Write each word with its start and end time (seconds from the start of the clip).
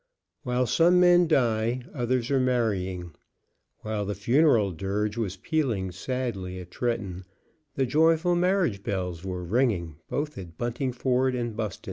While 0.41 0.65
some 0.65 0.99
men 0.99 1.27
die 1.27 1.83
others 1.93 2.31
are 2.31 2.39
marrying. 2.39 3.11
While 3.81 4.03
the 4.03 4.15
funeral 4.15 4.71
dirge 4.71 5.15
was 5.15 5.37
pealing 5.37 5.91
sadly 5.91 6.59
at 6.59 6.71
Tretton, 6.71 7.23
the 7.75 7.85
joyful 7.85 8.35
marriage 8.35 8.81
bells 8.81 9.23
were 9.23 9.43
ringing 9.43 9.97
both 10.09 10.39
at 10.39 10.57
Buntingford 10.57 11.35
and 11.35 11.55
Buston. 11.55 11.79